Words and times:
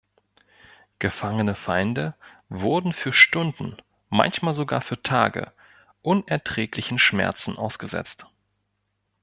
Gefangene 0.97 1.53
Feinde 1.53 2.15
wurden 2.49 2.91
für 2.91 3.13
Stunden, 3.13 3.77
manchmal 4.09 4.55
sogar 4.55 4.81
für 4.81 4.99
Tage, 5.03 5.53
unerträglichen 6.01 6.97
Schmerzen 6.97 7.55
ausgesetzt. 7.55 8.25